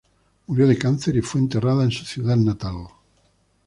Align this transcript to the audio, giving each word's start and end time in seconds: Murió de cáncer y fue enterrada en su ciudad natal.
Murió 0.47 0.65
de 0.67 0.79
cáncer 0.79 1.15
y 1.15 1.21
fue 1.21 1.41
enterrada 1.41 1.83
en 1.83 1.91
su 1.91 2.05
ciudad 2.05 2.35
natal. 2.35 2.87